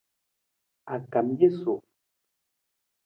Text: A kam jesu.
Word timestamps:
A 0.95 0.95
kam 1.11 1.27
jesu. 1.37 1.75